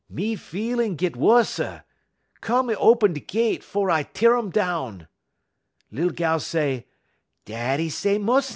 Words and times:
Me 0.09 0.35
feelin' 0.35 0.95
git 0.95 1.15
wusser. 1.15 1.83
Come 2.41 2.69
y 2.69 2.73
open 2.73 3.13
de 3.13 3.19
gett 3.19 3.63
'fo' 3.63 3.87
I 3.87 3.99
is 3.99 4.07
teer 4.15 4.35
um 4.35 4.49
down.' 4.49 5.07
"Lil 5.91 6.09
gal 6.09 6.39
say: 6.39 6.87
'Daddy 7.45 7.87
say 7.89 8.17
mus'n'.' 8.17 8.49